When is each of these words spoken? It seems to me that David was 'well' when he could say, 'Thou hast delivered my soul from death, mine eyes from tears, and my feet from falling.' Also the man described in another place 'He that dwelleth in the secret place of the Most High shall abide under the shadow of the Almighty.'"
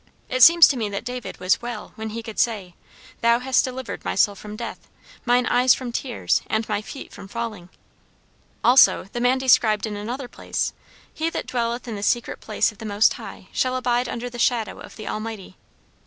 It 0.29 0.41
seems 0.41 0.67
to 0.69 0.77
me 0.77 0.89
that 0.89 1.05
David 1.05 1.39
was 1.39 1.61
'well' 1.61 1.91
when 1.93 2.09
he 2.09 2.23
could 2.23 2.39
say, 2.39 2.73
'Thou 3.21 3.37
hast 3.37 3.63
delivered 3.63 4.03
my 4.03 4.15
soul 4.15 4.33
from 4.33 4.55
death, 4.55 4.89
mine 5.25 5.45
eyes 5.45 5.75
from 5.75 5.91
tears, 5.91 6.41
and 6.47 6.67
my 6.67 6.81
feet 6.81 7.11
from 7.13 7.27
falling.' 7.27 7.69
Also 8.63 9.03
the 9.13 9.21
man 9.21 9.37
described 9.37 9.85
in 9.85 9.95
another 9.95 10.27
place 10.27 10.73
'He 11.13 11.29
that 11.29 11.45
dwelleth 11.45 11.87
in 11.87 11.95
the 11.97 12.01
secret 12.01 12.39
place 12.39 12.71
of 12.71 12.79
the 12.79 12.83
Most 12.85 13.13
High 13.13 13.49
shall 13.51 13.75
abide 13.75 14.09
under 14.09 14.27
the 14.27 14.39
shadow 14.39 14.79
of 14.79 14.95
the 14.95 15.07
Almighty.'" 15.07 15.55